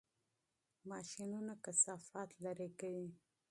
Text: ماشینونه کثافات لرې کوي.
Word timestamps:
ماشینونه 0.89 1.53
کثافات 1.65 2.29
لرې 2.43 2.69
کوي. 2.79 3.09